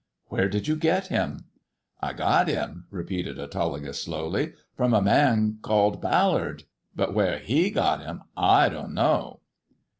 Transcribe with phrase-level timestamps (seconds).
[0.29, 1.45] "Where did you get him?""
[2.01, 6.63] I got him," repeated Autolycus slowly," from a man called Ballard;
[6.95, 9.41] but where he got him I don't know."